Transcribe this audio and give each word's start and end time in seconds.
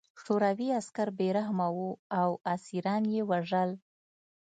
شوروي 0.23 0.69
عسکر 0.79 1.07
بې 1.17 1.27
رحمه 1.37 1.67
وو 1.75 1.89
او 2.21 2.29
اسیران 2.53 3.03
یې 3.13 3.21
وژل 3.31 3.69